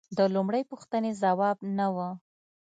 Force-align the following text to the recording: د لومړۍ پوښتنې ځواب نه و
د 0.17 0.19
لومړۍ 0.35 0.63
پوښتنې 0.71 1.11
ځواب 1.21 1.57
نه 1.77 1.87
و 1.95 1.97